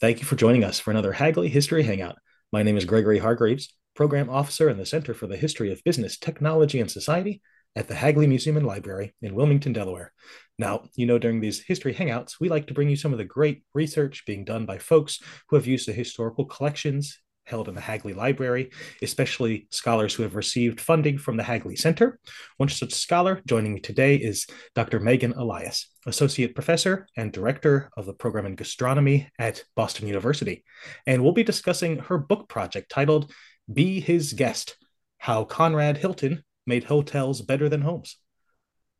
[0.00, 2.16] Thank you for joining us for another Hagley History Hangout.
[2.52, 6.18] My name is Gregory Hargreaves, Program Officer in the Center for the History of Business,
[6.18, 7.40] Technology, and Society
[7.76, 10.12] at the Hagley Museum and Library in Wilmington, Delaware.
[10.58, 13.24] Now, you know, during these history hangouts, we like to bring you some of the
[13.24, 17.80] great research being done by folks who have used the historical collections held in the
[17.80, 18.70] Hagley Library,
[19.02, 22.18] especially scholars who have received funding from the Hagley Center.
[22.56, 25.00] One such scholar joining me today is Dr.
[25.00, 30.64] Megan Elias, Associate Professor and Director of the Program in Gastronomy at Boston University.
[31.06, 33.32] And we'll be discussing her book project titled
[33.72, 34.76] Be His Guest
[35.18, 38.16] How Conrad Hilton Made Hotels Better Than Homes.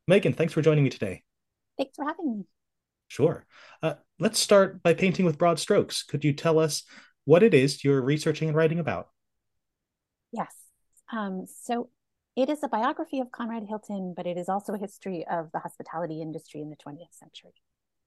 [0.06, 1.22] Megan, thanks for joining me today.
[1.78, 2.44] Thanks for having me.
[3.08, 3.46] Sure.
[3.82, 6.02] Uh, let's start by painting with broad strokes.
[6.02, 6.82] Could you tell us
[7.24, 9.08] what it is you're researching and writing about.
[10.32, 10.54] Yes.
[11.12, 11.90] Um, so
[12.36, 15.60] it is a biography of Conrad Hilton, but it is also a history of the
[15.60, 17.54] hospitality industry in the 20th century.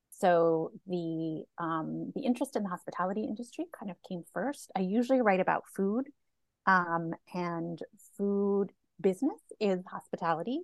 [0.10, 4.72] So the um, the interest in the hospitality industry kind of came first.
[4.76, 6.08] I usually write about food,
[6.66, 7.80] um, and
[8.18, 10.62] food business is hospitality.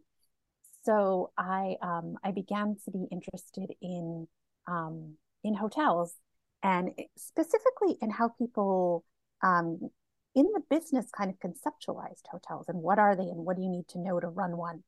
[0.86, 4.28] So I um, I began to be interested in
[4.68, 6.16] um, in hotels
[6.64, 9.04] and specifically in how people
[9.44, 9.90] um,
[10.34, 13.70] in the business kind of conceptualized hotels and what are they and what do you
[13.70, 14.84] need to know to run one.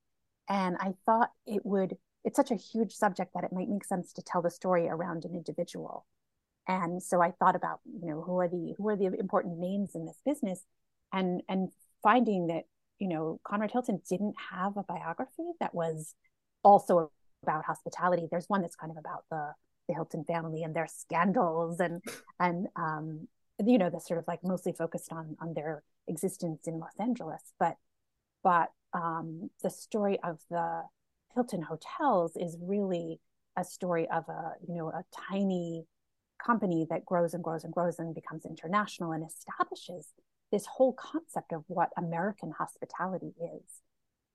[0.50, 4.12] And i thought it would it's such a huge subject that it might make sense
[4.14, 6.06] to tell the story around an individual.
[6.68, 9.92] And so i thought about you know who are the who are the important names
[9.96, 10.64] in this business
[11.14, 11.70] and and
[12.02, 12.64] finding that
[13.00, 16.16] you know conrad hilton didn't have a biography that was
[16.64, 17.12] also
[17.44, 18.28] about hospitality.
[18.30, 19.54] There's one that's kind of about the
[19.88, 22.02] the Hilton family and their scandals and
[22.40, 23.28] and um,
[23.64, 27.42] you know, that's sort of like mostly focused on on their existence in Los Angeles.
[27.60, 27.76] But
[28.44, 30.84] but um, the story of the
[31.34, 33.20] Hilton hotels is really
[33.58, 35.86] a story of a you know a tiny
[36.44, 40.10] company that grows and grows and grows and becomes international and establishes
[40.52, 43.82] this whole concept of what American hospitality is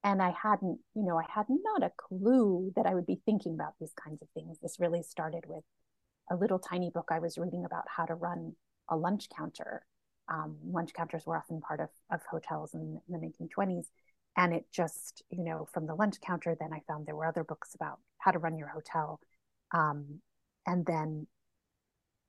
[0.02, 3.54] and I hadn't, you know, I had not a clue that I would be thinking
[3.54, 4.58] about these kinds of things.
[4.60, 5.64] This really started with
[6.30, 8.54] a little tiny book I was reading about how to run
[8.88, 9.84] a lunch counter.
[10.28, 13.26] Um, lunch counters were often part of, of hotels in, in the
[13.58, 13.86] 1920s.
[14.36, 17.44] And it just, you know, from the lunch counter, then I found there were other
[17.44, 19.20] books about how to run your hotel.
[19.72, 20.20] Um,
[20.66, 21.26] and then,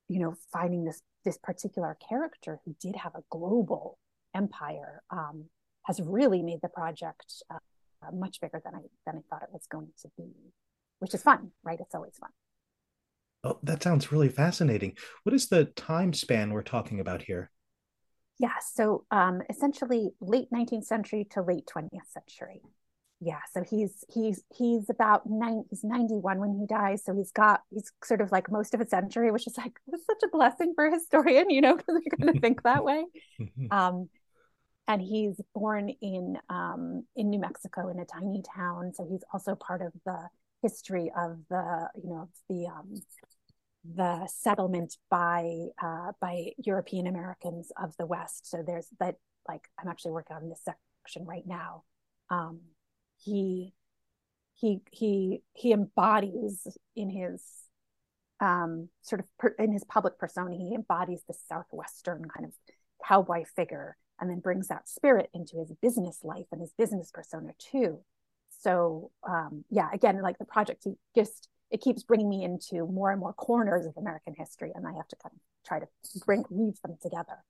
[0.08, 3.98] you know, finding this this particular character who did have a global
[4.34, 5.44] empire um,
[5.84, 7.58] has really made the project uh,
[8.12, 10.30] much bigger than I than I thought it was going to be,
[10.98, 11.78] which is fun, right?
[11.80, 12.30] It's always fun.
[13.44, 14.96] Oh, that sounds really fascinating.
[15.24, 17.50] What is the time span we're talking about here?
[18.38, 22.60] Yeah, so um, essentially late 19th century to late 20th century.
[23.20, 27.04] Yeah, so he's he's he's about nine he's 91 when he dies.
[27.04, 30.22] So he's got he's sort of like most of a century, which is like such
[30.24, 33.04] a blessing for a historian, you know, because you're gonna think that way.
[33.70, 34.08] Um,
[34.88, 38.92] and he's born in um, in New Mexico in a tiny town.
[38.94, 40.28] So he's also part of the
[40.62, 42.94] history of the you know the um,
[43.94, 48.50] the settlement by uh, by European Americans of the West.
[48.50, 49.16] So there's that
[49.48, 51.84] like I'm actually working on this section right now.
[52.30, 52.60] Um,
[53.18, 53.74] he
[54.54, 56.66] he he he embodies
[56.96, 57.42] in his
[58.40, 62.52] um, sort of per, in his public persona he embodies the southwestern kind of
[63.06, 67.50] cowboy figure and then brings that spirit into his business life and his business persona
[67.58, 67.98] too.
[68.50, 73.10] So um, yeah again like the project he just it keeps bringing me into more
[73.10, 75.86] and more corners of american history and i have to kind of try to
[76.24, 77.42] bring weave them together.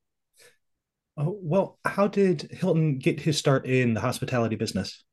[1.16, 5.04] Oh well how did hilton get his start in the hospitality business?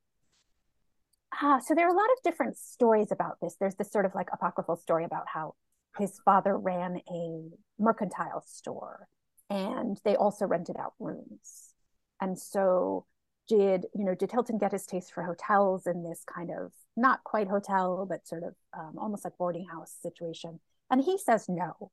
[1.42, 3.56] Ah, so there are a lot of different stories about this.
[3.60, 5.54] There's this sort of like apocryphal story about how
[5.98, 9.06] his father ran a mercantile store
[9.50, 11.74] and they also rented out rooms.
[12.20, 13.06] And so
[13.48, 17.24] did, you know, did Hilton get his taste for hotels in this kind of not
[17.24, 20.60] quite hotel, but sort of um, almost like boarding house situation?
[20.90, 21.90] And he says no.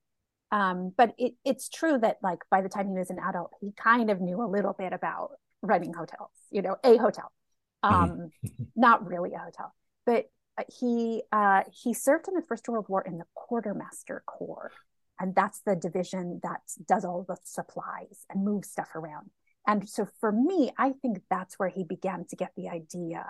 [0.51, 3.73] Um, but it, it's true that like by the time he was an adult, he
[3.73, 7.31] kind of knew a little bit about running hotels, you know, a hotel,
[7.83, 8.29] um,
[8.75, 9.73] not really a hotel,
[10.05, 10.29] but
[10.69, 14.71] he uh, he served in the First World War in the quartermaster corps,
[15.19, 19.29] and that's the division that does all the supplies and moves stuff around.
[19.65, 23.25] And so for me i think that's where he began to get the idea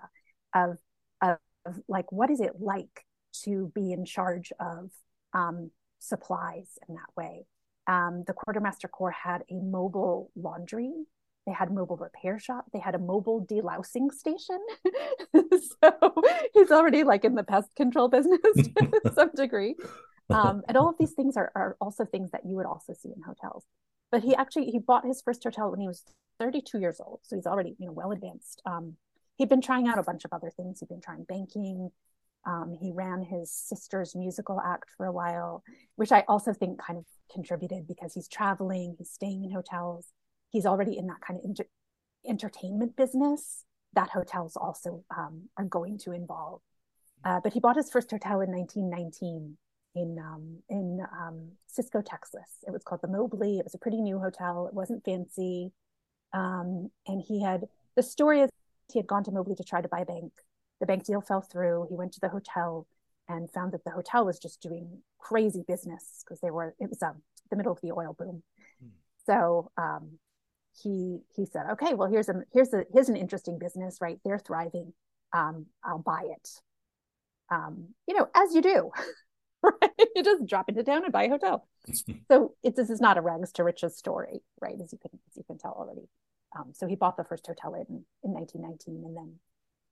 [0.54, 0.78] of
[1.22, 3.06] of, of like what is it like
[3.44, 4.92] to be in charge of
[5.34, 7.46] um, supplies in that way?
[7.88, 10.92] Um, the quartermaster corps had a mobile laundry.
[11.46, 12.66] They had a mobile repair shop.
[12.74, 14.60] They had a mobile delousing station.
[15.82, 16.14] So
[16.54, 19.76] he's already like in the pest control business to some degree
[20.30, 23.10] um, and all of these things are, are also things that you would also see
[23.16, 23.66] in hotels.
[24.12, 26.04] But he actually he bought his first hotel when he was
[26.40, 28.62] 32 years old, so he's already you know well advanced.
[28.66, 28.96] Um,
[29.38, 30.80] he'd been trying out a bunch of other things.
[30.80, 31.92] He'd been trying banking.
[32.46, 35.64] Um, he ran his sister's musical act for a while,
[35.98, 40.14] which I also think kind of contributed because he's traveling, he's staying in hotels,
[40.50, 41.68] he's already in that kind of inter-
[42.26, 46.62] entertainment business that hotels also um, are going to involve.
[47.26, 49.58] Uh, but he bought his first hotel in 1919
[49.96, 52.64] in um, in um, Cisco, Texas.
[52.66, 53.58] It was called the Mobley.
[53.58, 54.68] It was a pretty new hotel.
[54.68, 55.72] It wasn't fancy,
[56.34, 58.50] um, and he had the story is
[58.92, 60.32] he had gone to Mobley to try to buy a bank.
[60.80, 61.88] The bank deal fell through.
[61.90, 62.88] He went to the hotel
[63.28, 67.02] and found that the hotel was just doing crazy business because they were it was
[67.02, 68.44] um, the middle of the oil boom.
[68.80, 68.90] Hmm.
[69.26, 70.20] So um,
[70.82, 74.20] he he said, okay, well here's a here's a here's an interesting business, right?
[74.24, 74.94] They're thriving.
[75.34, 76.50] Um, I'll buy it.
[77.50, 78.92] Um, you know, as you do.
[79.64, 79.92] right?
[80.16, 81.68] You just drop into town and buy a hotel.
[82.32, 84.76] so it, this is not a rags to riches story, right?
[84.82, 86.08] As you can as you can tell already.
[86.58, 89.34] Um, so he bought the first hotel in in 1919, and then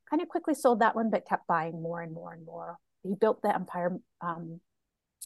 [0.10, 2.78] kind of quickly sold that one, but kept buying more and more and more.
[3.04, 4.60] He built the empire um,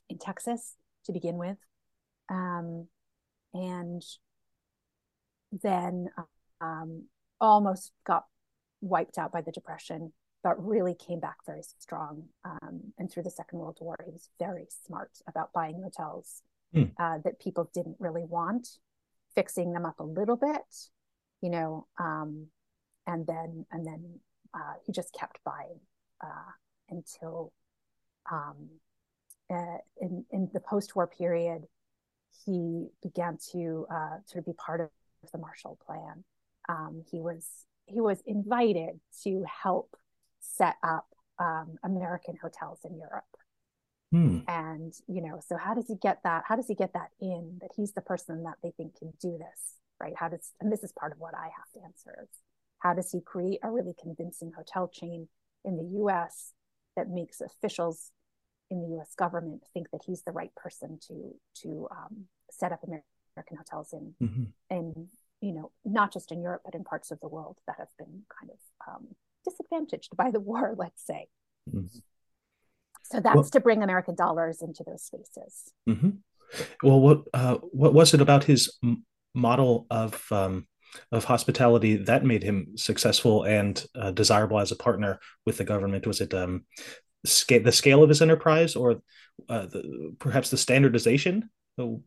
[0.09, 0.75] in Texas
[1.05, 1.57] to begin with,
[2.29, 2.87] um,
[3.53, 4.03] and
[5.51, 6.09] then
[6.61, 7.03] um,
[7.39, 8.25] almost got
[8.81, 10.13] wiped out by the Depression,
[10.43, 12.23] but really came back very strong.
[12.45, 16.43] Um, and through the Second World War, he was very smart about buying hotels
[16.73, 16.83] hmm.
[16.97, 18.79] uh, that people didn't really want,
[19.35, 20.89] fixing them up a little bit,
[21.41, 22.47] you know, um,
[23.07, 24.19] and then and then
[24.53, 25.79] uh, he just kept buying
[26.23, 26.51] uh,
[26.89, 27.51] until
[28.31, 28.69] um,
[29.51, 31.65] uh, in in the post-war period,
[32.45, 34.89] he began to uh, sort of be part of
[35.31, 36.23] the Marshall Plan.
[36.67, 39.95] Um, he was he was invited to help
[40.39, 41.07] set up
[41.39, 43.23] um, American hotels in Europe.
[44.11, 44.39] Hmm.
[44.47, 46.43] And you know, so how does he get that?
[46.47, 49.37] How does he get that in that he's the person that they think can do
[49.37, 50.13] this, right?
[50.17, 52.29] How does and this is part of what I have to answer is
[52.79, 55.27] how does he create a really convincing hotel chain
[55.63, 56.53] in the U.S.
[56.95, 58.11] that makes officials
[58.71, 59.13] in the U.S.
[59.15, 64.15] government think that he's the right person to to um, set up American hotels in
[64.21, 64.75] mm-hmm.
[64.75, 65.07] in
[65.41, 68.23] you know not just in Europe but in parts of the world that have been
[68.39, 69.07] kind of um,
[69.45, 71.27] disadvantaged by the war, let's say.
[71.69, 71.99] Mm-hmm.
[73.03, 75.73] So that's well, to bring American dollars into those spaces.
[75.87, 76.09] Mm-hmm.
[76.83, 80.67] Well, what uh, what was it about his m- model of um,
[81.11, 86.07] of hospitality that made him successful and uh, desirable as a partner with the government?
[86.07, 86.65] Was it um,
[87.25, 89.01] scale, the scale of his enterprise, or
[89.47, 91.49] uh, the, perhaps the standardization?
[91.77, 92.01] Or,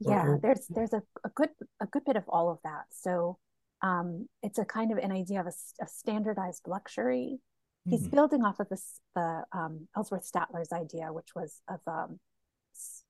[0.00, 0.40] yeah, or...
[0.42, 1.50] there's there's a, a good
[1.80, 2.84] a good bit of all of that.
[2.90, 3.38] So
[3.82, 7.38] um, it's a kind of an idea of a, a standardized luxury.
[7.86, 7.90] Mm-hmm.
[7.90, 12.20] He's building off of this the um, Ellsworth Statler's idea, which was of um,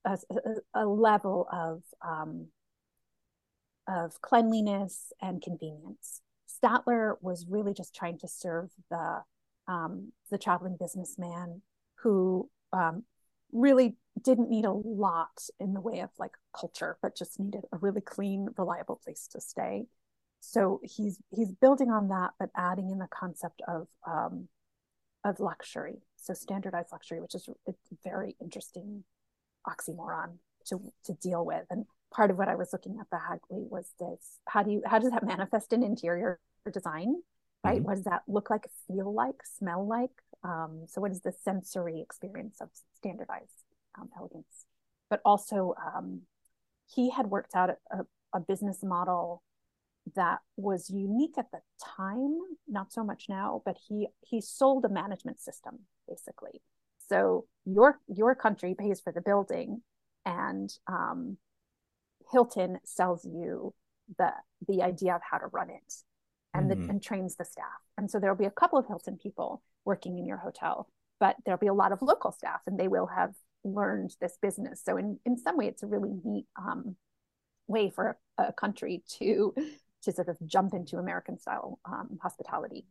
[0.04, 2.48] a, a, a, level of um,
[3.88, 6.20] of cleanliness and convenience.
[6.62, 9.22] Statler was really just trying to serve the
[9.66, 11.62] um, the traveling businessman
[12.02, 13.04] who um,
[13.52, 17.78] really didn't need a lot in the way of like culture, but just needed a
[17.78, 19.86] really clean, reliable place to stay
[20.40, 24.48] so he's he's building on that but adding in the concept of um,
[25.24, 25.98] of luxury.
[26.16, 27.72] So standardized luxury which is a
[28.04, 29.04] very interesting
[29.66, 31.64] oxymoron to to deal with.
[31.70, 34.82] And part of what i was looking at the hagley was this how do you
[34.84, 36.40] how does that manifest in interior
[36.72, 37.14] design
[37.64, 37.76] right?
[37.76, 37.84] Mm-hmm.
[37.84, 40.10] what does that look like feel like smell like?
[40.42, 43.64] Um, so what is the sensory experience of standardized
[43.98, 44.66] um, elegance?
[45.08, 46.22] But also um,
[46.94, 47.98] he had worked out a,
[48.32, 49.42] a business model
[50.16, 51.60] that was unique at the
[51.96, 55.80] time not so much now but he he sold a management system
[56.10, 56.60] basically.
[57.08, 59.82] So your your country pays for the building
[60.26, 61.38] and um,
[62.30, 63.74] hilton sells you
[64.18, 64.32] the
[64.68, 65.94] the idea of how to run it
[66.52, 66.82] and mm-hmm.
[66.82, 67.64] the, and trains the staff.
[67.96, 70.88] And so there'll be a couple of hilton people working in your hotel
[71.18, 74.82] but there'll be a lot of local staff and they will have learned this business.
[74.84, 76.96] So in in some way it's a really neat um,
[77.66, 79.54] way for a, a country to
[80.02, 82.86] to sort of jump into American style um, hospitality.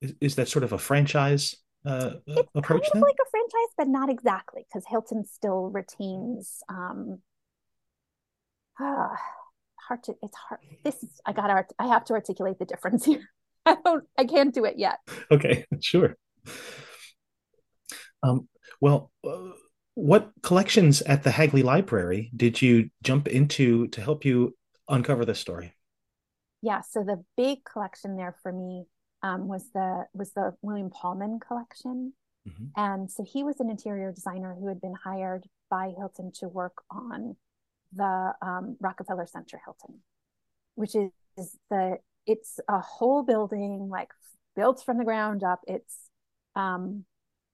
[0.00, 2.82] Is, is, that sort of a franchise uh, it's approach?
[2.82, 6.62] Kind of like a franchise, but not exactly, because Hilton still retains.
[6.68, 7.20] Um,
[8.80, 9.08] uh,
[9.88, 10.14] hard to.
[10.22, 10.60] It's hard.
[10.84, 11.50] This is, I got.
[11.78, 13.28] I have to articulate the difference here.
[13.66, 14.04] I don't.
[14.16, 14.98] I can't do it yet.
[15.30, 16.16] Okay, sure.
[18.22, 18.48] Um,
[18.80, 19.52] well, uh,
[19.94, 24.54] what collections at the Hagley Library did you jump into to help you
[24.90, 25.74] uncover this story?
[26.62, 28.84] Yeah, so the big collection there for me
[29.22, 32.12] um, was the was the William Pahlmann collection.
[32.48, 32.66] Mm-hmm.
[32.76, 36.82] And so he was an interior designer who had been hired by Hilton to work
[36.90, 37.36] on
[37.92, 40.00] the um, Rockefeller Center Hilton,
[40.74, 44.10] which is, is the it's a whole building like
[44.56, 45.60] built from the ground up.
[45.66, 45.96] It's
[46.56, 47.04] um,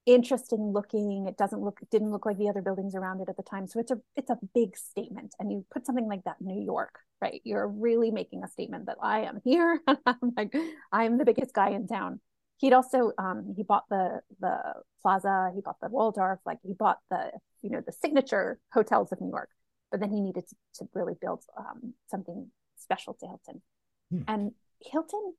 [0.07, 1.27] interesting looking.
[1.27, 3.67] It doesn't look, it didn't look like the other buildings around it at the time.
[3.67, 5.35] So it's a, it's a big statement.
[5.39, 7.41] And you put something like that in New York, right?
[7.45, 9.81] You're really making a statement that I am here.
[10.07, 10.55] I'm like,
[10.93, 12.21] I'm the biggest guy in town.
[12.59, 14.59] He'd also, um, he bought the, the
[15.03, 19.21] plaza, he bought the Waldorf, like he bought the, you know, the signature hotels of
[19.21, 19.51] New York,
[19.91, 23.63] but then he needed to, to really build um, something special to Hilton.
[24.11, 24.23] Hmm.
[24.29, 25.35] And Hilton,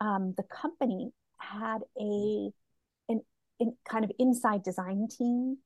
[0.00, 2.50] um, the company had a
[3.58, 5.58] in, kind of inside design team,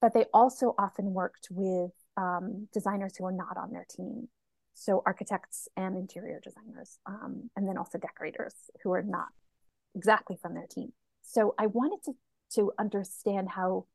[0.00, 4.28] but they also often worked with um, designers who are not on their team.
[4.74, 9.28] So architects and interior designers, um, and then also decorators who are not
[9.96, 10.92] exactly from their team.
[11.22, 12.12] So I wanted to
[12.54, 13.86] to understand how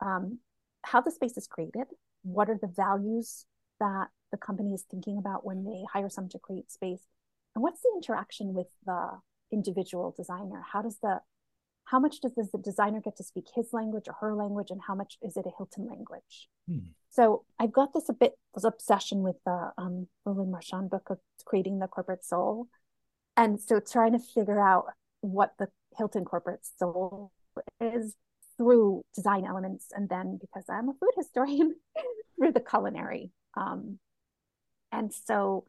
[0.00, 0.38] um,
[0.82, 1.86] how the space is created.
[2.22, 3.44] What are the values
[3.80, 7.02] that the company is thinking about when they hire someone to create space,
[7.54, 9.20] and what's the interaction with the
[9.52, 10.64] individual designer?
[10.72, 11.20] How does the
[11.86, 14.94] how much does the designer get to speak his language or her language and how
[14.94, 16.78] much is it a hilton language hmm.
[17.10, 21.18] so i've got this a bit this obsession with the um, roland marchand book of
[21.44, 22.68] creating the corporate soul
[23.36, 24.86] and so trying to figure out
[25.20, 27.32] what the hilton corporate soul
[27.80, 28.14] is
[28.56, 31.74] through design elements and then because i'm a food historian
[32.36, 33.98] through the culinary um,
[34.90, 35.64] and so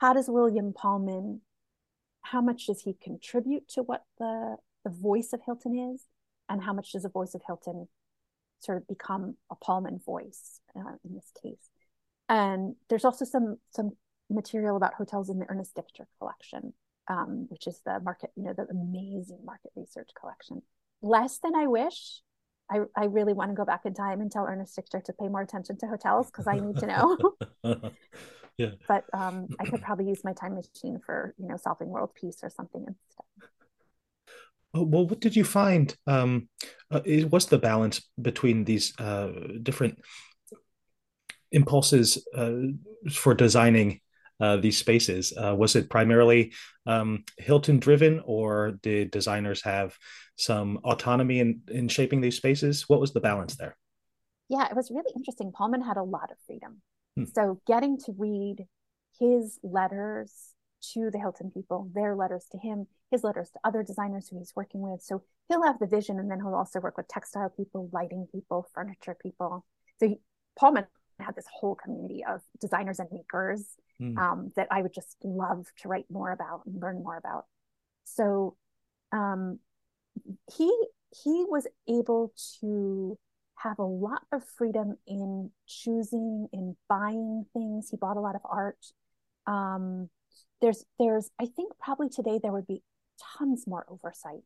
[0.00, 1.40] how does william pahlmann
[2.22, 6.04] how much does he contribute to what the the voice of Hilton is,
[6.48, 7.88] and how much does the voice of Hilton
[8.60, 11.70] sort of become a Pahlmann voice uh, in this case.
[12.28, 13.96] And there's also some some
[14.30, 16.72] material about hotels in the Ernest Dichter collection,
[17.08, 20.62] um, which is the market, you know, the amazing market research collection.
[21.02, 22.22] Less than I wish.
[22.68, 25.28] I, I really want to go back in time and tell Ernest Dichter to pay
[25.28, 27.34] more attention to hotels because I need to know.
[28.58, 28.70] yeah.
[28.88, 32.38] But um, I could probably use my time machine for, you know, solving world peace
[32.42, 33.25] or something instead.
[34.76, 35.94] Oh, well, what did you find?
[36.06, 36.48] Um,
[36.90, 39.30] uh, what's the balance between these uh,
[39.62, 39.98] different
[41.50, 42.52] impulses uh,
[43.10, 44.00] for designing
[44.38, 45.32] uh, these spaces?
[45.32, 46.52] Uh, was it primarily
[46.84, 49.96] um, Hilton driven, or did designers have
[50.36, 52.86] some autonomy in, in shaping these spaces?
[52.86, 53.78] What was the balance there?
[54.50, 55.52] Yeah, it was really interesting.
[55.52, 56.82] Pahlmann had a lot of freedom.
[57.16, 57.24] Hmm.
[57.34, 58.66] So getting to read
[59.18, 60.32] his letters
[60.92, 64.52] to the Hilton people, their letters to him, his letters to other designers who he's
[64.56, 65.00] working with.
[65.02, 68.66] So he'll have the vision and then he'll also work with textile people, lighting people,
[68.74, 69.64] furniture people.
[69.98, 70.20] So he,
[70.60, 70.86] Pahlmann
[71.20, 73.64] had this whole community of designers and makers
[74.00, 74.16] mm.
[74.18, 77.44] um, that I would just love to write more about and learn more about.
[78.04, 78.56] So
[79.12, 79.58] um,
[80.54, 80.72] he
[81.22, 83.18] he was able to
[83.56, 87.88] have a lot of freedom in choosing, in buying things.
[87.90, 88.78] He bought a lot of art.
[89.46, 90.10] Um,
[90.60, 92.82] there's there's I think probably today there would be
[93.38, 94.42] tons more oversight.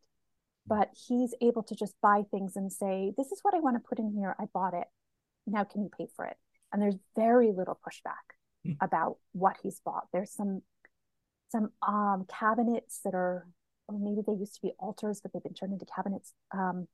[0.67, 3.89] But he's able to just buy things and say, This is what I want to
[3.89, 4.37] put in here.
[4.39, 4.87] I bought it.
[5.47, 6.37] Now can you pay for it?
[6.73, 8.37] And there's very little pushback
[8.67, 8.77] mm.
[8.81, 10.09] about what he's bought.
[10.12, 10.62] There's some
[11.50, 13.47] some um, cabinets that are
[13.89, 16.33] or maybe they used to be altars, but they've been turned into cabinets.
[16.53, 16.87] Um,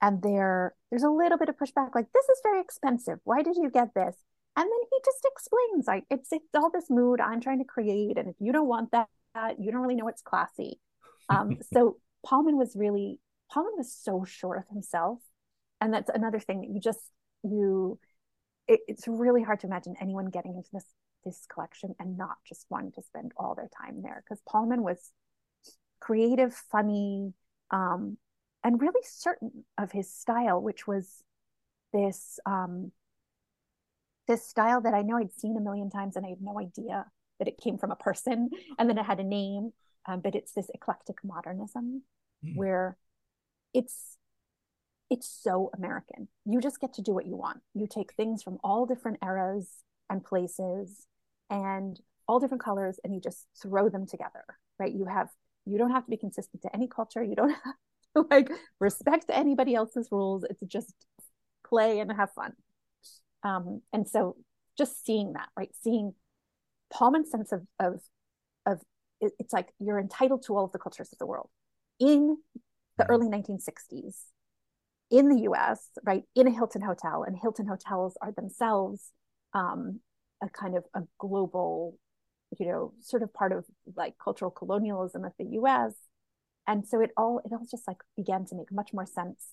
[0.00, 3.56] and there there's a little bit of pushback like this is very expensive why did
[3.56, 4.16] you get this
[4.56, 8.16] and then he just explains like it's it's all this mood i'm trying to create
[8.16, 9.08] and if you don't want that
[9.58, 10.80] you don't really know it's classy
[11.30, 11.96] um, so
[12.26, 13.18] Pahlmann was really
[13.54, 15.18] Pahlmann was so sure of himself,
[15.80, 17.00] and that's another thing that you just
[17.42, 17.98] you.
[18.68, 20.84] It, it's really hard to imagine anyone getting into this
[21.24, 25.12] this collection and not just wanting to spend all their time there because Pahlmann was
[26.00, 27.34] creative, funny,
[27.70, 28.16] um,
[28.64, 31.22] and really certain of his style, which was
[31.92, 32.92] this um,
[34.28, 37.06] this style that I know I'd seen a million times and I had no idea
[37.38, 39.72] that it came from a person, and then it had a name,
[40.06, 42.02] um, but it's this eclectic modernism
[42.44, 42.56] mm.
[42.56, 42.96] where
[43.74, 44.16] it's
[45.10, 46.28] it's so American.
[46.44, 47.60] You just get to do what you want.
[47.74, 49.68] You take things from all different eras
[50.08, 51.06] and places
[51.50, 54.44] and all different colors and you just throw them together,
[54.78, 54.92] right?
[54.92, 55.28] You have
[55.66, 57.22] you don't have to be consistent to any culture.
[57.22, 57.74] You don't have
[58.16, 60.44] to like respect anybody else's rules.
[60.48, 60.94] It's just
[61.66, 62.52] play and have fun.
[63.42, 64.36] Um, and so
[64.78, 65.70] just seeing that, right?
[65.82, 66.14] Seeing
[66.92, 68.00] Pahlmann's sense of of
[68.66, 68.80] of
[69.20, 71.50] it's like you're entitled to all of the cultures of the world
[71.98, 72.36] in
[72.96, 73.12] the mm-hmm.
[73.12, 74.14] early 1960s
[75.10, 79.10] in the US, right, in a Hilton hotel, and Hilton hotels are themselves
[79.54, 80.00] um,
[80.42, 81.98] a kind of a global,
[82.58, 83.64] you know, sort of part of
[83.96, 85.94] like cultural colonialism of the US.
[86.66, 89.46] and so it all it all just like began to make much more sense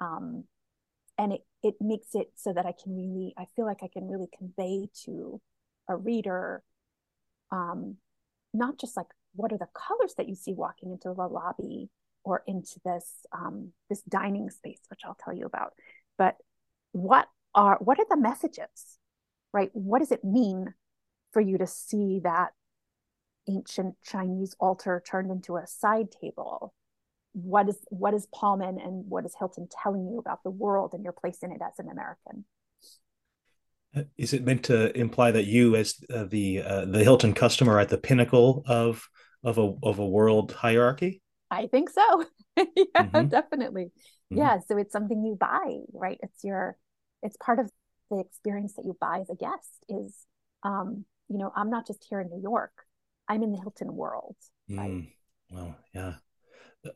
[0.00, 0.44] um,
[1.18, 4.08] and it it makes it so that i can really i feel like i can
[4.08, 5.40] really convey to
[5.88, 6.62] a reader
[7.52, 7.96] um,
[8.52, 11.88] not just like what are the colors that you see walking into the lobby
[12.24, 15.72] or into this um, this dining space which i'll tell you about
[16.18, 16.36] but
[16.92, 18.98] what are what are the messages
[19.52, 20.74] right what does it mean
[21.32, 22.52] for you to see that
[23.48, 26.74] ancient Chinese altar turned into a side table?
[27.32, 31.04] What is what is Pahlmann and what is Hilton telling you about the world and
[31.04, 32.44] your place in it as an American?
[34.16, 37.80] Is it meant to imply that you, as uh, the uh, the Hilton customer, are
[37.80, 39.08] at the pinnacle of
[39.42, 41.22] of a of a world hierarchy?
[41.50, 42.24] I think so.
[42.56, 42.64] yeah,
[42.96, 43.28] mm-hmm.
[43.28, 43.86] definitely.
[43.86, 44.38] Mm-hmm.
[44.38, 46.18] Yeah, so it's something you buy, right?
[46.22, 46.76] It's your
[47.22, 47.70] it's part of
[48.10, 50.14] the experience that you buy as a guest is
[50.62, 52.72] um, you know, I'm not just here in New York.
[53.28, 54.36] I'm in the Hilton world.
[54.68, 54.90] Right?
[54.90, 55.12] Mm,
[55.50, 56.14] well, yeah.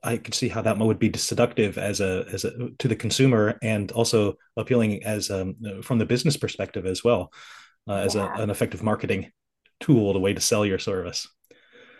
[0.02, 3.58] I could see how that would be seductive as a as a to the consumer
[3.62, 7.30] and also appealing as um, from the business perspective as well
[7.88, 8.34] uh, as yeah.
[8.36, 9.30] a, an effective marketing
[9.80, 11.28] tool, the way to sell your service.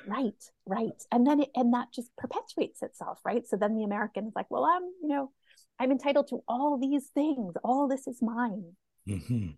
[0.07, 0.33] Right,
[0.67, 3.47] right, and then it, and that just perpetuates itself, right?
[3.47, 5.31] So then the American is like, well, I'm you know,
[5.79, 7.55] I'm entitled to all these things.
[7.63, 8.73] All this is mine.
[9.09, 9.49] Mm-hmm.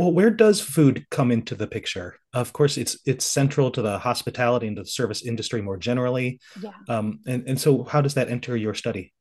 [0.00, 2.16] Well, where does food come into the picture?
[2.32, 6.40] Of course, it's it's central to the hospitality and to the service industry more generally.
[6.58, 6.72] Yeah.
[6.88, 9.12] Um, and and so, how does that enter your study?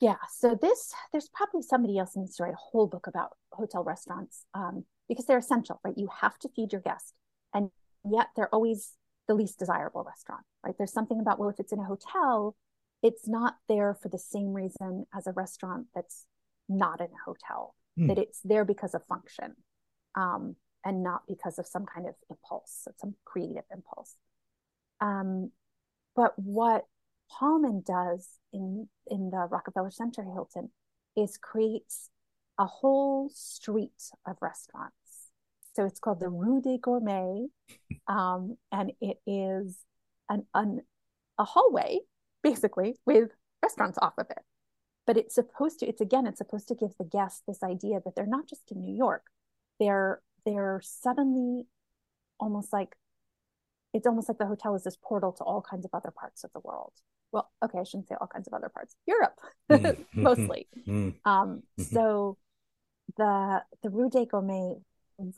[0.00, 0.14] Yeah.
[0.36, 4.44] So this, there's probably somebody else needs to write a whole book about hotel restaurants
[4.54, 5.94] um, because they're essential, right?
[5.96, 7.14] You have to feed your guest,
[7.52, 7.70] and
[8.08, 8.92] yet they're always
[9.26, 10.76] the least desirable restaurant, right?
[10.78, 12.54] There's something about well, if it's in a hotel,
[13.02, 16.26] it's not there for the same reason as a restaurant that's
[16.68, 18.08] not in a hotel mm.
[18.08, 19.54] that it's there because of function
[20.14, 24.16] um, and not because of some kind of impulse, some creative impulse.
[25.00, 25.50] Um,
[26.14, 26.84] but what
[27.30, 30.70] Pahlmann does in in the Rockefeller Center Hilton
[31.16, 32.10] is creates
[32.58, 34.94] a whole street of restaurants.
[35.74, 37.50] So it's called the Rue des Gourmets,
[38.08, 39.78] um, and it is
[40.28, 40.80] an, an
[41.38, 42.00] a hallway
[42.42, 43.30] basically with
[43.62, 44.42] restaurants off of it
[45.08, 48.14] but it's supposed to it's again it's supposed to give the guest this idea that
[48.14, 49.24] they're not just in new york.
[49.80, 51.66] They're they're suddenly
[52.38, 52.94] almost like
[53.94, 56.52] it's almost like the hotel is this portal to all kinds of other parts of
[56.52, 56.92] the world.
[57.32, 58.96] Well okay i shouldn't say all kinds of other parts.
[59.06, 59.40] Europe
[59.70, 60.22] mm-hmm.
[60.22, 60.68] mostly.
[60.86, 61.30] Mm-hmm.
[61.30, 61.82] um, mm-hmm.
[61.84, 62.36] so
[63.16, 64.82] the the rue des gourmets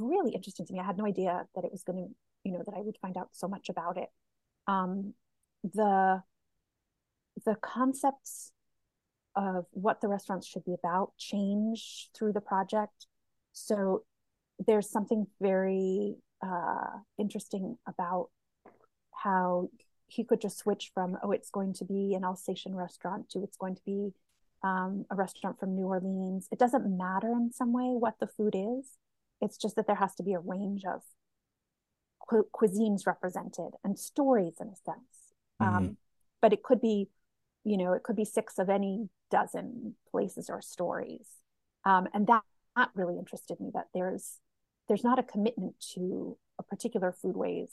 [0.01, 0.81] really interesting to me.
[0.81, 3.17] I had no idea that it was going to you know that i would find
[3.17, 4.09] out so much about it.
[4.67, 5.15] Um,
[5.63, 6.25] the
[7.45, 8.51] the concepts
[9.41, 13.07] of what the restaurants should be about change through the project.
[13.53, 14.05] So
[14.67, 18.29] there's something very uh, interesting about
[19.25, 19.71] how
[20.09, 23.57] he could just switch from oh it's going to be an Alsatian restaurant to it's
[23.57, 24.13] going to be
[24.63, 26.49] um, a restaurant from New Orleans.
[26.53, 28.99] It doesn't matter in some way what the food is.
[29.41, 31.03] It's just that there has to be a range of
[32.29, 35.35] cu- cuisines represented and stories in a sense.
[35.63, 35.77] Mm-hmm.
[35.77, 35.97] Um,
[36.43, 37.09] but it could be,
[37.65, 41.27] you know, it could be six of any dozen places or stories.
[41.85, 42.43] Um, and that,
[42.77, 44.39] that really interested me that there's
[44.89, 47.69] there's not a commitment to a particular foodways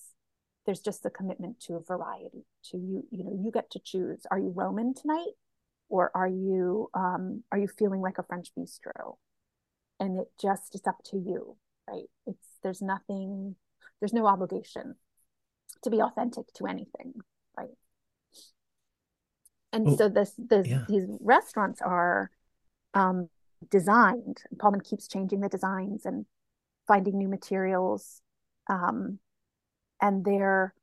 [0.67, 4.26] there's just a commitment to a variety to you you know you get to choose.
[4.30, 5.34] Are you roman tonight?
[5.89, 9.15] Or are you um, are you feeling like a french bistro?
[10.00, 11.58] And it just is up to you
[11.89, 12.10] right?
[12.26, 13.56] It's there's nothing
[14.00, 14.95] there's no obligation
[15.84, 17.13] to be authentic to anything
[19.73, 20.86] and oh, so this, this yeah.
[20.88, 22.32] these restaurants are
[22.93, 23.30] um,
[23.69, 24.43] designed.
[24.58, 26.25] Pahlmann keeps changing the designs and
[26.88, 28.21] finding new materials,
[28.69, 29.19] um,
[30.01, 30.73] and they're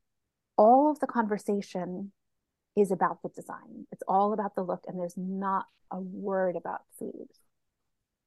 [0.57, 2.11] all of the conversation
[2.75, 3.87] is about the design.
[3.91, 7.29] It's all about the look, and there's not a word about food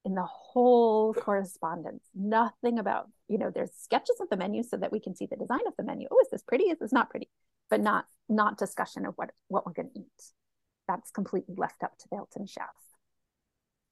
[0.04, 2.02] in the whole correspondence.
[2.14, 5.36] Nothing about, you know, there's sketches of the menu so that we can see the
[5.36, 6.08] design of the menu.
[6.10, 6.64] Oh, is this pretty?
[6.64, 7.28] Is this not pretty?
[7.70, 10.32] But not not discussion of what what we're going to eat
[10.88, 12.66] that's completely left up to the Hilton chef.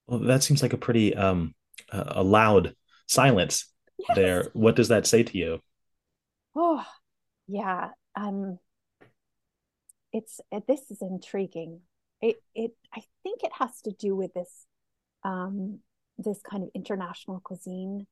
[0.06, 1.54] Well, that seems like a pretty um,
[1.92, 2.74] a loud
[3.06, 4.16] silence yes.
[4.16, 4.44] there.
[4.52, 5.61] What does that say to you?
[6.54, 6.85] Oh,
[7.46, 7.90] yeah.
[8.14, 8.59] Um,
[10.12, 11.80] it's it, this is intriguing.
[12.22, 14.66] It it I think it has to do with this
[15.22, 15.80] um,
[16.18, 18.06] this kind of international cuisine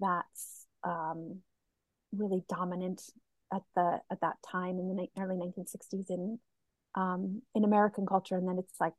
[0.00, 1.40] that's um,
[2.12, 3.02] really dominant
[3.52, 6.38] at the at that time in the early 1960s in
[6.96, 8.94] um, in American culture, and then it's like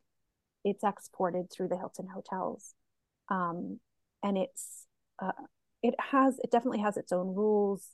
[0.64, 2.74] it's exported through the Hilton hotels,
[3.30, 3.80] um,
[4.24, 4.86] and it's
[5.22, 5.32] uh,
[5.84, 7.90] it has it definitely has its own rules.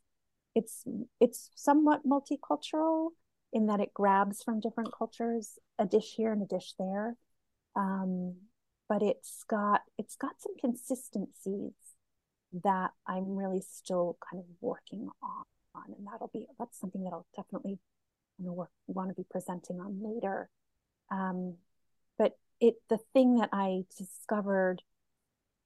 [0.55, 0.83] It's
[1.19, 3.09] it's somewhat multicultural,
[3.53, 7.15] in that it grabs from different cultures, a dish here and a dish there.
[7.75, 8.35] Um,
[8.89, 11.73] but it's got it's got some consistencies
[12.63, 17.27] that I'm really still kind of working on, and that'll be that's something that I'll
[17.35, 17.79] definitely
[18.37, 20.49] you know, work, want to be presenting on later.
[21.11, 21.55] Um,
[22.17, 24.81] but it the thing that I discovered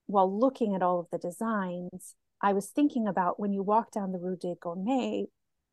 [0.06, 4.12] while looking at all of the designs, I was thinking about when you walk down
[4.12, 5.26] the Rue de Gourmet,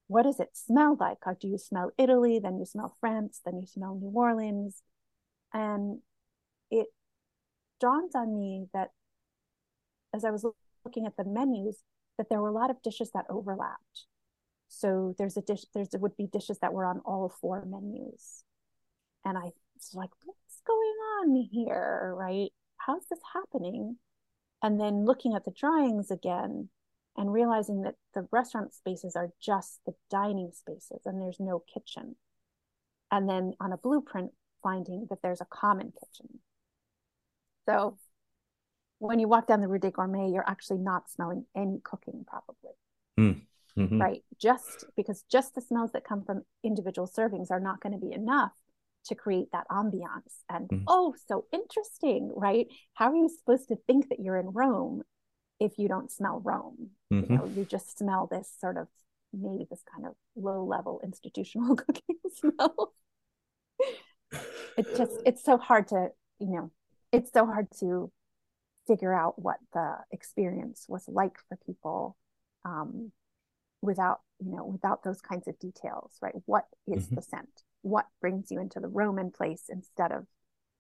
[0.08, 1.18] what does it smell like?
[1.40, 4.82] Do you smell Italy, then you smell France, then you smell New Orleans?
[5.54, 6.00] And
[6.70, 6.88] it
[7.80, 8.90] dawned on me that
[10.14, 10.46] as I was
[10.84, 11.78] looking at the menus,
[12.18, 14.06] that there were a lot of dishes that overlapped.
[14.68, 18.44] So there's a dish, there's there would be dishes that were on all four menus.
[19.24, 22.14] And I was like, what's going on here?
[22.16, 22.52] Right?
[22.78, 23.98] How's this happening?
[24.62, 26.70] And then looking at the drawings again,
[27.18, 32.16] and realizing that the restaurant spaces are just the dining spaces and there's no kitchen.
[33.12, 36.40] And then on a blueprint, finding that there's a common kitchen.
[37.68, 37.98] So
[39.00, 42.74] when you walk down the Rue des Gourmet, you're actually not smelling any cooking, probably.
[43.18, 43.42] Mm.
[43.78, 44.02] Mm-hmm.
[44.02, 44.24] Right.
[44.40, 48.14] Just because just the smells that come from individual servings are not going to be
[48.14, 48.54] enough
[49.08, 50.44] to create that ambiance.
[50.50, 50.84] And mm.
[50.88, 52.68] oh, so interesting, right?
[52.94, 55.04] How are you supposed to think that you're in Rome
[55.60, 56.90] if you don't smell Rome.
[57.12, 57.32] Mm-hmm.
[57.32, 58.88] You know, you just smell this sort of
[59.34, 62.94] maybe this kind of low level institutional cooking smell.
[64.78, 66.10] it just it's so hard to,
[66.40, 66.72] you know,
[67.12, 68.12] it's so hard to
[68.88, 72.16] figure out what the experience was like for people
[72.66, 73.12] um,
[73.82, 76.34] without, you know, without those kinds of details, right?
[76.46, 77.16] What is mm-hmm.
[77.16, 77.64] the scent?
[77.82, 80.26] What brings you into the Roman place instead of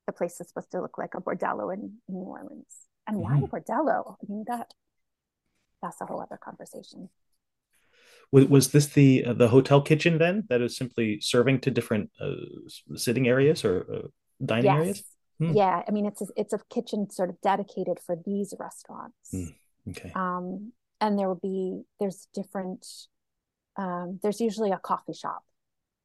[0.07, 2.87] the place that's supposed to look like a bordello in, in New Orleans?
[3.07, 3.49] And why mm.
[3.49, 4.15] bordello?
[4.21, 4.73] I mean that
[5.81, 7.09] that's a whole other conversation.
[8.31, 12.09] Was, was this the uh, the hotel kitchen then that is simply serving to different
[12.19, 12.33] uh,
[12.95, 14.07] sitting areas or uh,
[14.43, 14.75] dining yes.
[14.75, 15.03] areas?
[15.39, 15.53] Hmm.
[15.53, 19.29] Yeah, I mean it's a, it's a kitchen sort of dedicated for these restaurants.
[19.31, 19.45] Hmm.
[19.89, 20.11] Okay.
[20.15, 22.85] Um, and there will be there's different.
[23.77, 25.43] Um, there's usually a coffee shop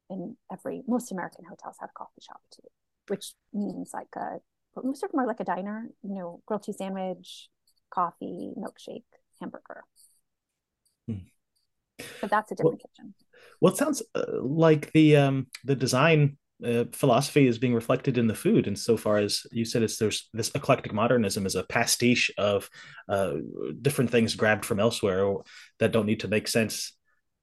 [0.09, 2.67] in every most American hotels have a coffee shop too,
[3.07, 4.39] which means like a
[4.73, 7.49] sort of more like a diner, you know, grilled cheese sandwich,
[7.89, 9.03] coffee, milkshake,
[9.39, 9.83] hamburger.
[11.07, 11.15] Hmm.
[12.19, 13.13] But that's a different well, kitchen.
[13.59, 18.27] Well, it sounds uh, like the um, the design uh, philosophy is being reflected in
[18.27, 21.63] the food And so far as you said it's there's this eclectic modernism is a
[21.63, 22.69] pastiche of
[23.09, 23.33] uh,
[23.81, 25.33] different things grabbed from elsewhere
[25.79, 26.93] that don't need to make sense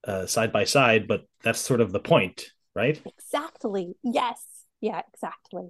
[0.07, 3.01] uh, side by side but that's sort of the point right?
[3.19, 3.95] Exactly.
[4.03, 4.45] Yes.
[4.81, 5.69] Yeah exactly.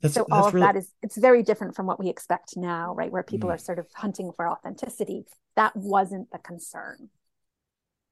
[0.00, 0.66] That's, so all of really...
[0.66, 3.10] that is it's very different from what we expect now right?
[3.10, 3.54] Where people mm.
[3.54, 5.24] are sort of hunting for authenticity.
[5.56, 7.10] That wasn't the concern.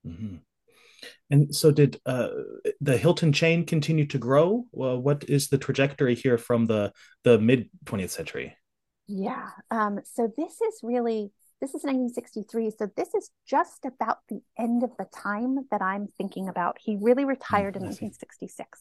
[0.07, 0.37] Mm-hmm.
[1.31, 2.29] And so did uh,
[2.81, 4.67] the hilton chain continue to grow?
[4.73, 6.93] Well, what is the trajectory here from the
[7.25, 8.57] the mid 20th century?
[9.07, 11.31] Yeah um, so this is really
[11.61, 16.07] this is 1963 so this is just about the end of the time that i'm
[16.19, 16.77] thinking about.
[16.81, 18.81] He really retired mm, in 1966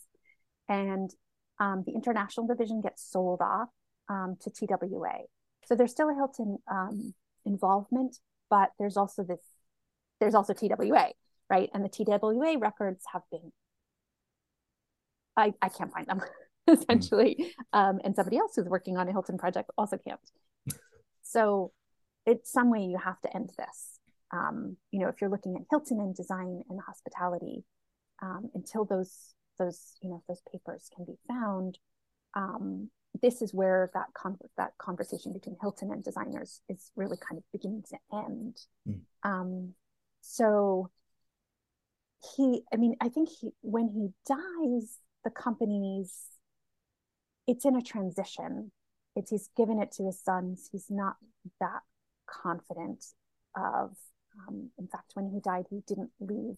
[0.67, 1.13] and
[1.59, 3.69] um, the international division gets sold off
[4.09, 5.19] um, to TWA.
[5.65, 7.13] So there's still a Hilton um,
[7.45, 8.17] involvement,
[8.49, 9.39] but there's also this,
[10.19, 11.11] there's also TWA,
[11.49, 11.69] right?
[11.73, 13.51] And the TWA records have been,
[15.37, 16.21] I, I can't find them
[16.67, 17.53] essentially.
[17.73, 17.99] Mm.
[18.03, 20.19] and somebody else who's working on a Hilton project also can't.
[21.27, 21.71] So
[22.27, 23.99] it's some way you have to end this.
[24.31, 27.65] Um, you know, if you're looking at Hilton and design and hospitality,
[28.21, 31.79] um, until those those you know those papers can be found
[32.35, 32.89] um,
[33.21, 37.43] this is where that con- that conversation between Hilton and designers is really kind of
[37.51, 38.59] beginning to end.
[38.87, 38.99] Mm.
[39.23, 39.73] Um,
[40.21, 40.89] so
[42.35, 46.13] he, I mean, I think he when he dies, the company's
[47.47, 48.71] it's in a transition.
[49.15, 50.69] It's he's given it to his sons.
[50.71, 51.15] He's not
[51.59, 51.81] that
[52.27, 53.03] confident
[53.55, 53.95] of.
[54.47, 56.57] Um, in fact, when he died, he didn't leave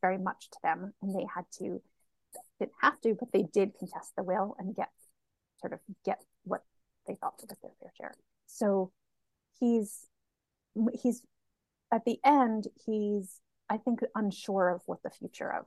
[0.00, 1.80] very much to them, and they had to
[2.58, 4.90] didn't have to, but they did contest the will and get
[5.60, 6.62] sort of get what
[7.06, 8.14] they thought was their fair share.
[8.46, 8.92] So
[9.58, 10.06] he's
[11.00, 11.22] he's
[11.92, 15.66] at the end he's I think unsure of what the future of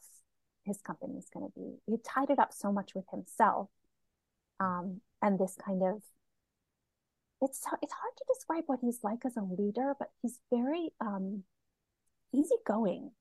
[0.63, 1.77] his company is going to be.
[1.85, 3.69] He tied it up so much with himself,
[4.59, 6.01] um, and this kind of
[7.41, 11.43] it's it's hard to describe what he's like as a leader, but he's very um,
[12.33, 13.12] easygoing.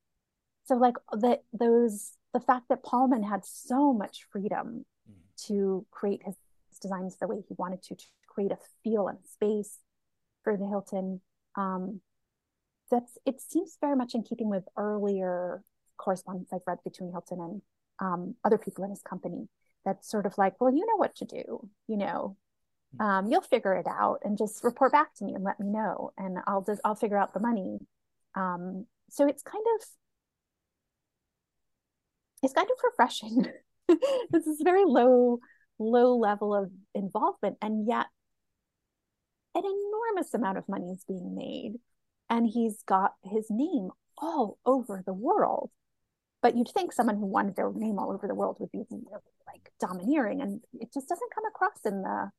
[0.64, 5.46] So like the those the fact that Pahlmann had so much freedom mm.
[5.46, 6.34] to create his
[6.80, 9.78] designs the way he wanted to, to create a feel and space
[10.44, 11.20] for the Hilton.
[11.56, 12.00] Um,
[12.90, 15.62] that's it seems very much in keeping with earlier
[15.96, 17.62] correspondence I've read between Hilton and
[18.00, 19.48] um, other people in his company
[19.84, 22.36] that's sort of like, well, you know what to do, you know,
[23.00, 26.12] um, you'll figure it out and just report back to me and let me know,
[26.16, 27.78] and I'll just I'll figure out the money.
[28.34, 29.86] Um, so it's kind of
[32.42, 33.46] it's kind of refreshing.
[34.30, 35.40] this is very low
[35.78, 38.06] low level of involvement, and yet
[39.54, 41.74] an enormous amount of money is being made,
[42.30, 45.70] and he's got his name all over the world.
[46.40, 49.02] But you'd think someone who wanted their name all over the world would be really
[49.46, 52.30] like domineering, and it just doesn't come across in the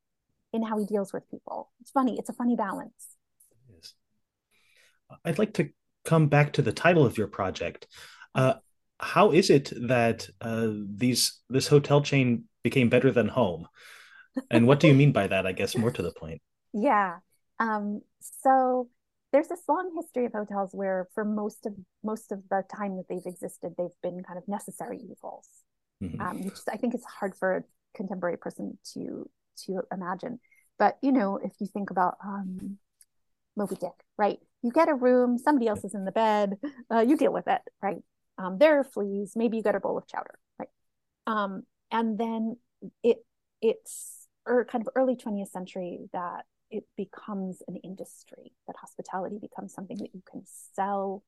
[0.53, 1.69] in how he deals with people.
[1.81, 2.17] It's funny.
[2.17, 3.17] It's a funny balance.
[3.73, 3.93] Yes.
[5.25, 5.69] I'd like to
[6.05, 7.87] come back to the title of your project.
[8.33, 8.55] Uh,
[8.99, 13.67] how is it that uh, these this hotel chain became better than home?
[14.49, 15.45] And what do you mean by that?
[15.45, 16.41] I guess more to the point.
[16.71, 17.17] Yeah.
[17.59, 18.01] Um,
[18.43, 18.89] so
[19.31, 23.05] there's this long history of hotels where for most of most of the time that
[23.09, 25.47] they've existed, they've been kind of necessary evils,
[26.01, 26.19] mm-hmm.
[26.19, 27.63] um, which I think is hard for a
[27.95, 29.29] contemporary person to
[29.65, 30.39] to imagine.
[30.77, 32.77] But you know, if you think about um,
[33.55, 34.39] Moby Dick, right?
[34.63, 36.57] You get a room, somebody else is in the bed,
[36.91, 38.01] uh, you deal with it, right?
[38.37, 40.69] Um, there are fleas, maybe you get a bowl of chowder, right?
[41.27, 42.57] Um, and then
[43.03, 43.17] it
[43.61, 49.37] it's or er, kind of early 20th century that it becomes an industry, that hospitality
[49.39, 50.43] becomes something that you can
[50.75, 51.23] sell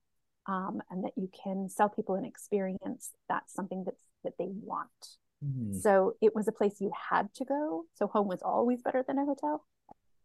[0.47, 4.89] um, and that you can sell people an experience that's something that's that they want
[5.43, 5.80] Mm-hmm.
[5.80, 7.86] So it was a place you had to go.
[7.95, 9.65] So home was always better than a hotel.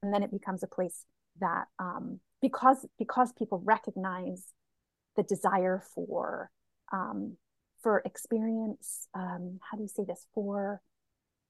[0.02, 1.05] And then it becomes a place
[1.40, 4.48] that um, because because people recognize
[5.16, 6.50] the desire for
[6.92, 7.37] um,
[7.83, 10.26] for experience, um, how do you say this?
[10.35, 10.83] For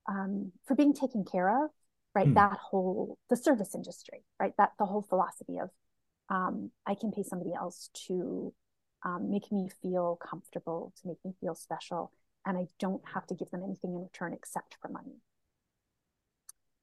[0.08, 1.70] um, for being taken care of,
[2.16, 2.26] right?
[2.26, 2.34] Mm.
[2.34, 4.54] That whole the service industry, right?
[4.58, 5.70] That the whole philosophy of
[6.28, 8.52] um, I can pay somebody else to
[9.04, 12.10] um, make me feel comfortable, to make me feel special
[12.46, 15.20] and I don't have to give them anything in return except for money.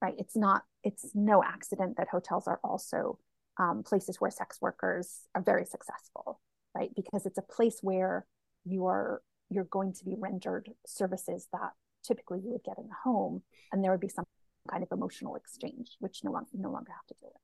[0.02, 0.16] Right?
[0.18, 3.18] It's not, it's no accident that hotels are also
[3.58, 6.42] um, places where sex workers are very successful,
[6.76, 6.90] right?
[6.94, 8.26] Because it's a place where
[8.66, 11.72] you are you're going to be rendered services that
[12.04, 14.26] typically you would get in the home, and there would be some
[14.70, 17.42] kind of emotional exchange, which no longer no longer have to do it.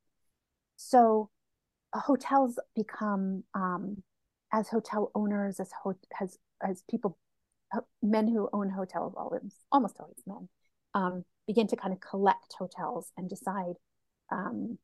[0.76, 1.30] So,
[1.94, 4.04] uh, hotels become um,
[4.54, 7.18] as hotel owners, as ho- as as people
[8.02, 9.14] men who own hotels,
[9.72, 10.50] almost always men,
[10.94, 13.76] um, begin to kind of collect hotels and decide
[14.32, 14.78] um,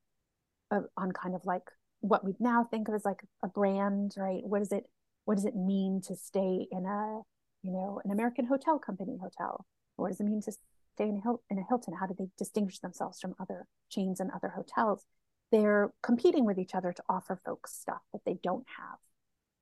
[0.72, 1.64] on kind of like
[2.02, 4.42] what we now think of as like a brand, right?
[4.44, 4.84] What does it
[5.26, 7.22] what does it mean to stay in a
[7.64, 9.66] you know an American hotel company hotel?
[9.96, 10.52] What does it mean to
[10.96, 11.94] stay in a, Hil- in a Hilton?
[12.00, 15.04] How do they distinguish themselves from other chains and other hotels?
[15.52, 18.98] They're competing with each other to offer folks stuff that they don't have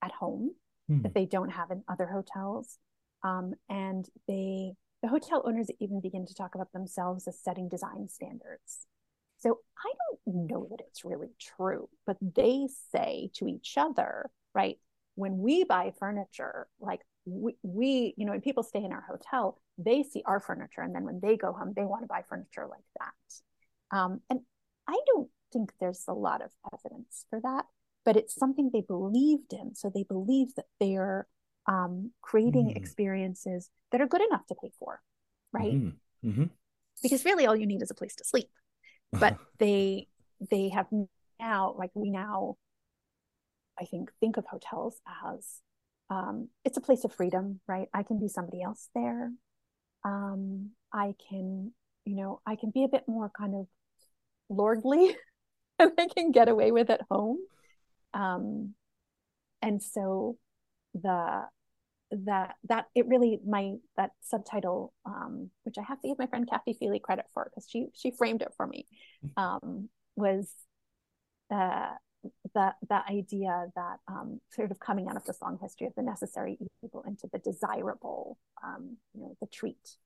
[0.02, 0.52] at home,
[0.88, 1.02] hmm.
[1.02, 2.78] that they don't have in other hotels.
[3.24, 8.10] Um, and they, the hotel owners even begin to talk about themselves as setting design
[8.10, 8.86] standards.
[9.40, 9.92] So I
[10.26, 14.78] don't know that it's really true, but they say to each other, right?
[15.16, 19.60] When we buy furniture, like we, we, you know, when people stay in our hotel,
[19.78, 22.68] they see our furniture, and then when they go home, they want to buy furniture
[22.70, 23.98] like that.
[23.98, 24.42] Um, and
[24.88, 27.66] I don't think there's a lot of evidence for that,
[28.06, 29.76] but it's something they believed in.
[29.76, 31.28] So they believe that they're
[31.68, 32.76] um, creating mm.
[32.76, 35.02] experiences that are good enough to pay for,
[35.52, 35.74] right?
[35.74, 36.30] Mm-hmm.
[36.30, 36.44] Mm-hmm.
[37.02, 38.50] Because really, all you need is a place to sleep.
[39.20, 40.08] But they
[40.50, 40.88] they have
[41.40, 42.56] now, like we now,
[43.80, 45.60] I think, think of hotels as
[46.10, 47.88] um, it's a place of freedom, right?
[47.94, 49.32] I can be somebody else there.
[50.06, 51.72] Um, I can,
[52.06, 53.68] you know, I can be a bit more kind of
[54.50, 55.16] lordly
[55.80, 57.40] than I can get away with at home.
[58.14, 58.76] Um,
[59.62, 60.38] and so
[60.94, 61.44] the
[62.12, 66.48] that that it really my that subtitle um, which i have to give my friend
[66.48, 68.86] kathy feely credit for because she she framed it for me
[69.36, 70.54] um, was
[71.52, 71.92] uh,
[72.54, 76.02] the the idea that um, sort of coming out of this long history of the
[76.02, 79.98] necessary evil into the desirable um, you know the treat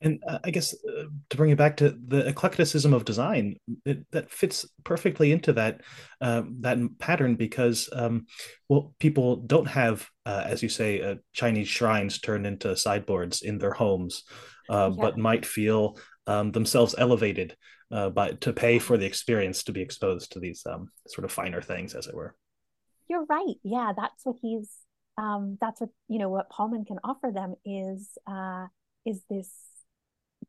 [0.00, 4.06] and uh, I guess uh, to bring it back to the eclecticism of design, it,
[4.12, 5.80] that fits perfectly into that
[6.20, 8.26] uh, that pattern because, um,
[8.68, 13.58] well, people don't have, uh, as you say, uh, Chinese shrines turned into sideboards in
[13.58, 14.22] their homes,
[14.70, 15.02] uh, yeah.
[15.02, 17.56] but might feel um, themselves elevated
[17.90, 21.62] by to pay for the experience to be exposed to these um, sort of finer
[21.62, 22.34] things, as it were.
[23.08, 23.56] You're right.
[23.62, 24.70] Yeah, that's what he's.
[25.16, 26.28] Um, that's what you know.
[26.28, 28.10] What Pahlmann can offer them is
[29.06, 29.50] is this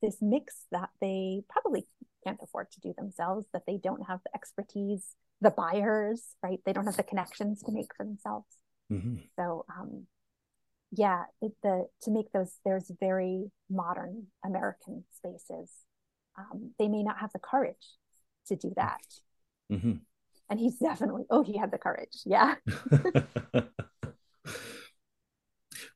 [0.02, 1.86] this mix that they probably
[2.26, 5.06] can't afford to do themselves, that they don't have the expertise,
[5.42, 6.60] the buyers, right?
[6.66, 8.48] They don't have the connections to make for themselves.
[8.92, 9.16] Mm-hmm.
[9.38, 10.06] So, um,
[10.92, 15.72] yeah, it, the to make those there's very modern American spaces.
[16.40, 17.76] Um, they may not have the courage
[18.48, 19.02] to do that.
[19.72, 19.94] Mm-hmm.
[20.50, 22.22] And he's definitely, oh, he had the courage.
[22.26, 22.56] Yeah.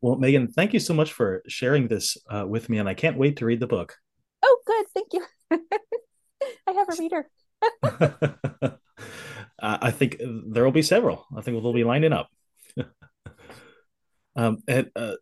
[0.02, 3.18] well, Megan, thank you so much for sharing this uh, with me, and I can't
[3.18, 3.96] wait to read the book.
[4.44, 4.86] Oh, good.
[4.94, 5.26] Thank you.
[6.68, 7.28] I have a reader.
[9.62, 11.26] uh, I think there will be several.
[11.36, 12.30] I think we'll be lining up.
[14.36, 15.14] um, and, uh,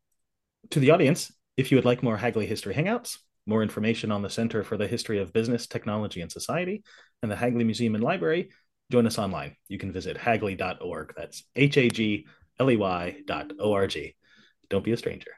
[0.71, 3.17] to the audience, if you would like more Hagley History Hangouts,
[3.51, 6.83] more information on the Center for the History of Business, Technology, and Society,
[7.21, 8.49] and the Hagley Museum and Library,
[8.91, 9.55] join us online.
[9.67, 11.13] You can visit hagley.org.
[11.15, 12.25] That's H A G
[12.59, 14.15] L E Y dot O R G.
[14.69, 15.31] Don't be a stranger.